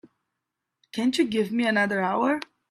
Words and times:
Can't 0.93 1.15
you 1.19 1.27
give 1.27 1.51
me 1.51 1.67
another 1.67 2.01
hour? 2.01 2.39